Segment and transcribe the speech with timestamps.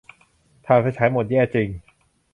[0.65, 1.69] ถ่านไฟฉายหมด แย่จริง